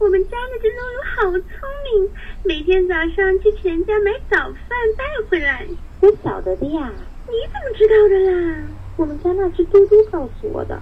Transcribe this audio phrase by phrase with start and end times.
[0.00, 1.42] 我们家那只露露好聪
[1.84, 2.10] 明，
[2.42, 5.66] 每天早上去全家买早饭带回来。
[6.00, 6.90] 我晓得的呀，
[7.28, 8.62] 你怎么知道的啦？
[8.96, 10.80] 我们家那只嘟嘟告诉我的。